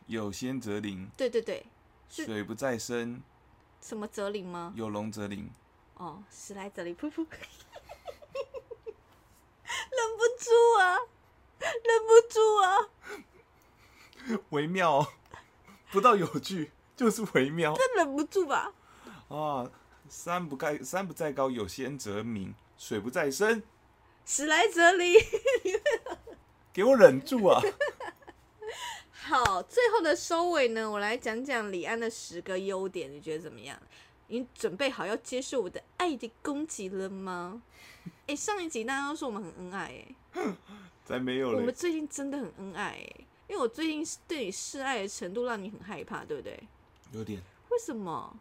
[0.08, 1.66] 有仙则灵，对对对，
[2.08, 3.22] 是水不在深，
[3.82, 4.72] 什么泽林吗？
[4.78, 5.50] 有龙则灵。
[5.96, 7.28] 哦，史莱哲林，噗噗， 忍
[10.16, 10.50] 不住
[10.80, 10.98] 啊，
[11.60, 15.08] 忍不住啊，微妙、哦，
[15.92, 17.76] 不到有趣，就是微妙。
[17.76, 18.74] 这忍不住吧？
[19.28, 19.70] 啊！
[20.08, 23.62] 山不盖，山不在高，有仙则名；水不在深，
[24.26, 25.20] 史莱哲林，
[26.74, 27.62] 给我忍住啊！
[29.12, 33.78] 好，最后的收尾呢，我来讲讲李安的十个优点，你觉得怎么样？
[34.28, 37.62] 你准备好要接受我的爱的攻击了吗？
[38.28, 40.56] 哎、上一集大家都说我们很恩爱、哎，
[41.06, 43.14] 才没有嘞我们，最近真的很恩爱、哎，
[43.48, 46.58] 因为我最近对你示爱的程度让你很害怕，对不对？
[47.12, 48.38] 有点，为什么？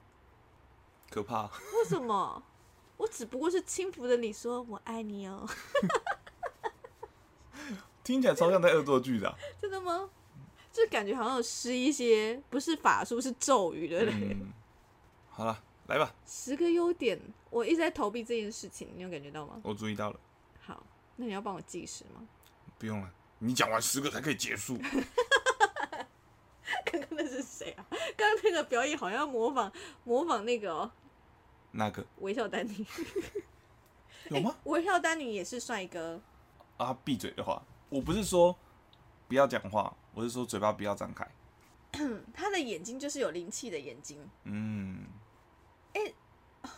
[1.11, 1.47] 可怕。
[1.47, 2.43] 为什么？
[2.97, 5.49] 我只不过是轻浮的你说我爱你哦，
[8.11, 10.11] 听起来超像在恶作剧的啊、 真的吗？
[10.73, 14.13] 就感觉好像有施一些不是法术是咒语的嘞。
[14.13, 14.53] 嗯，
[15.29, 17.19] 好了，来吧，十个优点，
[17.51, 19.61] 我一直在逃避这件事情，你有感觉到吗？
[19.63, 20.21] 我注意到了，
[20.61, 20.85] 好，
[21.17, 22.23] 那你要帮我计时吗？
[22.79, 24.77] 不用了，你讲完十个才可以结束。
[26.85, 27.87] 刚刚那是谁啊？
[28.17, 29.73] 刚刚那个表演好像模仿
[30.05, 30.91] 模仿那个、哦、
[31.73, 32.87] 那个微笑丹尼，
[34.31, 34.57] 有吗？
[34.65, 36.21] 微笑丹尼也是帅哥。
[36.77, 38.57] 啊，闭嘴的话，我不是说
[39.29, 41.27] 不要讲话，我是说嘴巴不要张开。
[41.93, 44.27] 嗯， 他的眼睛就是有灵气的眼睛。
[44.45, 45.05] 嗯，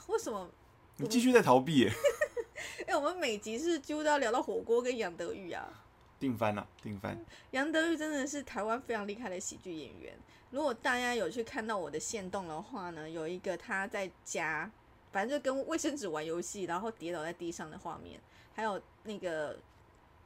[0.09, 0.51] 为什么？
[0.97, 1.93] 你继续在逃避耶，
[2.87, 5.69] 哎、我们每集是几乎都要聊到火锅跟杨德玉啊。
[6.19, 7.19] 定番啊，定番。
[7.51, 10.17] 杨德玉真的是台湾非常厉害的喜剧演员。
[10.51, 14.71] 如果大家有去看到我的线动的话呢，有一个他在家，
[15.11, 18.21] 反正就跟卫生纸玩游戏，然后跌倒在地上的画面，
[18.55, 19.59] 还有那个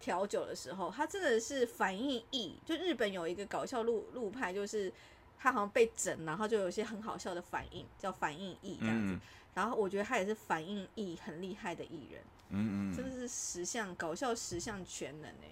[0.00, 2.58] 调酒的时候，他真的是反应异。
[2.64, 4.92] 就日本有一个搞笑路路派，就是
[5.38, 9.12] 他好像被整，然后就有一些很好笑的反应，叫反应异这样子。
[9.12, 9.20] 嗯
[9.56, 15.48] 然后我觉得他也是反应异很厉害的艺人，嗯嗯，真的是十项搞笑十项全能哎、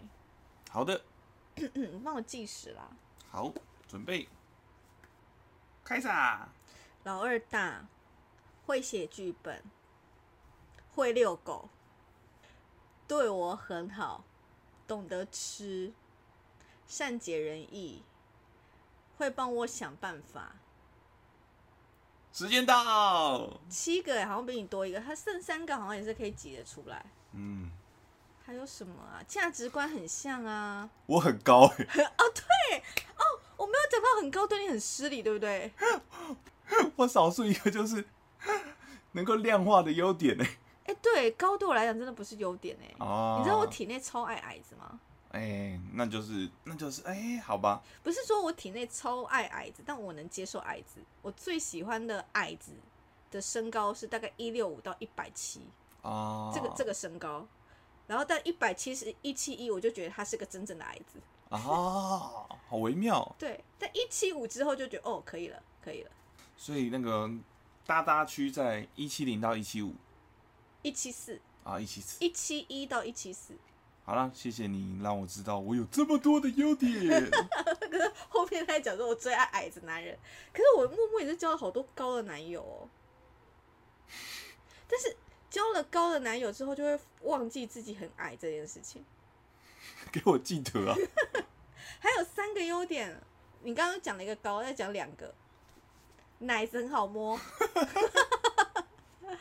[0.69, 1.01] 好的，
[1.57, 2.87] 嗯， 帮我计时啦。
[3.31, 3.51] 好，
[3.89, 4.29] 准备，
[5.83, 6.53] 开始啊！
[7.05, 7.87] 老二大，
[8.67, 9.63] 会写剧本，
[10.95, 11.71] 会遛狗，
[13.09, 14.23] 对我很好，
[14.87, 15.93] 懂得吃，
[16.87, 18.03] 善解人意，
[19.17, 20.57] 会帮我想办法。
[22.33, 23.61] 时间到。
[23.69, 27.05] 七个好像比你多一个，他剩三个好像也是可以挤得出来。
[27.33, 27.71] 嗯，
[28.45, 29.23] 还有什么啊？
[29.27, 30.91] 价值观很像啊。
[31.07, 32.83] 我很高 哎，
[33.57, 35.73] 我没有讲到很高，对你很失礼，对不对？
[36.97, 38.05] 我少数一个就是
[39.13, 40.59] 能够量化的优点哎。
[40.85, 42.95] 哎、对，高对我来讲真的不是优点哎。
[42.99, 45.01] 哦，你知道我体内超爱矮子吗？
[45.31, 51.01] 哎、那就是那就是哎、好吧，不是说我体内超爱矮子，但我能接受矮子。
[51.23, 52.71] 我最喜欢的矮子
[53.33, 55.67] 的身高是大概一六五到一百七，
[56.03, 57.45] 哦，这个这个身高。
[58.07, 61.19] 然后但一百七十一七一，我就觉得他是个真正的矮子。
[61.49, 63.35] 啊，好微妙。
[63.39, 66.11] 对，但一七五之后就觉得哦，可以了，可以了。
[66.57, 67.29] 所以那个
[67.87, 69.95] 搭搭区在一七零到一七五
[70.85, 72.23] 一七四、啊，一七四。
[72.23, 73.55] 一七一到一七四，
[74.05, 76.93] 好了，谢谢你让我知道我有这么多的优点。
[77.91, 80.19] 可是后面在讲说我最爱矮子男人，
[80.53, 82.87] 可是我默默也是交了好多高的男友哦。
[84.87, 85.17] 但是
[85.49, 89.03] 交了高的男友之后，就会忘记自己很矮这件事情。
[90.13, 90.95] 给我记得啊！
[91.99, 93.23] 还有三个优点，
[93.63, 95.35] 你刚刚讲了一个高，再讲两个，
[96.41, 97.41] 奶子很好摸。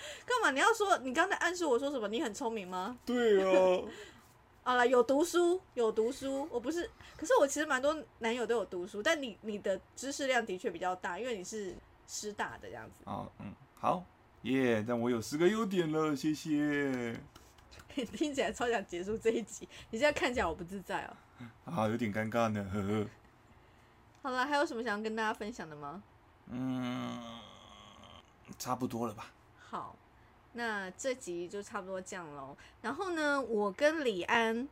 [0.25, 0.51] 干嘛？
[0.51, 2.07] 你要说你刚才暗示我说什么？
[2.07, 2.97] 你很聪明吗？
[3.05, 3.87] 对哦，
[4.63, 6.47] 好了，有读书，有读书。
[6.51, 11.75] 我不是，可是我其实蛮多男友都有读书，但你你的知识量的确比较大，因为你是
[12.07, 13.03] 师大的这样子。
[13.05, 14.03] 哦，嗯，好，
[14.43, 17.19] 耶、但我有十个优点了，谢谢。
[17.93, 21.13] 听起来超想结束这一集，你现在看起来我不自在哦。
[21.65, 23.07] 啊，有点尴尬呢，呵呵。
[24.23, 26.01] 好了，还有什么想要跟大家分享的吗？
[26.47, 27.19] 嗯，
[28.57, 29.31] 差不多了吧？
[29.73, 29.95] 好，
[30.51, 32.55] 那这集就差不多这样喽。
[32.83, 34.69] 然后呢，我跟李安，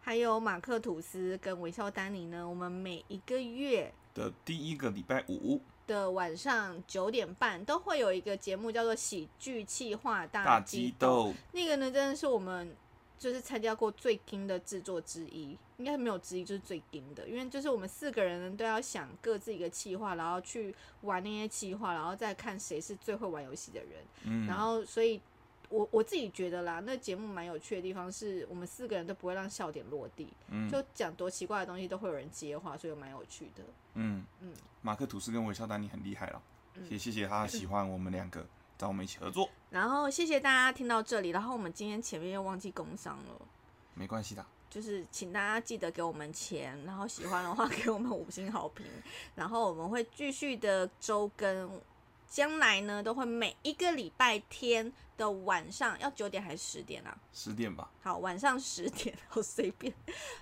[0.00, 12.72] 还有马克吐斯跟韦笑丹尼呢，我们每一个月的第一个礼拜五，的晚上九点半都会有一个节目，叫做《喜剧气化大激斗，那个呢，真的是我们
[13.20, 17.28] 就是参加过最精的制作之一，应该没有之一，就是最精的。
[17.28, 24.02] 因为就是我们四个人都要想各自一个企划，然后去玩那些企划，然后再看谁是最会玩游戏的人。
[24.24, 25.20] 嗯，然后，所以
[25.68, 33.62] 我我自己觉得啦，那节目蛮有趣的地方是我们四个人都不会让笑点落地，嗯就讲多奇怪的东西都会有人接话，所以蛮有趣的。
[33.96, 34.50] 嗯嗯
[34.80, 36.42] 马克吐斯跟韦笑丹尼很厉害了，
[36.76, 38.46] 嗯也谢谢他喜欢我们两个，
[38.80, 43.46] 找我们一起合作，然后谢谢大家听到这里，然后我们今天前面又忘记工商了。
[43.92, 44.42] 没关系的。
[44.70, 48.86] 就是请大家记得给我们钱，然后喜欢的话给我们五星好评，
[49.34, 51.78] 然后我们会继续的周更，
[52.30, 57.14] 将来呢都会每一个礼拜天的晚上要九点还是十点啊？
[57.32, 59.92] 十点吧，好，晚上十点， 好随便。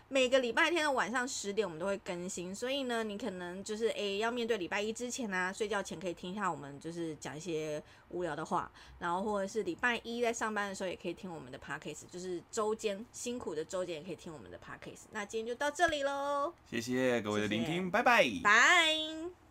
[0.08, 8.70] 每个礼拜天的晚上十点，我们都会更新，所以呢，你可能就是诶、要面对礼拜一之前啊，睡觉前可以听一下我们就是讲一些无聊的话，
[9.00, 15.06] 然后或者是礼拜一在上班的时候也可以听我们的 podcast，就是周间辛苦的周间也可以听我们的 podcast。
[15.10, 18.24] 那今天就到这里喽，谢谢各位的聆听，拜拜。
[18.44, 19.47] 拜。